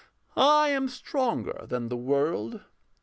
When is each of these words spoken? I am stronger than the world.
I 0.35 0.69
am 0.69 0.87
stronger 0.89 1.67
than 1.69 1.89
the 1.89 1.95
world. 1.95 2.61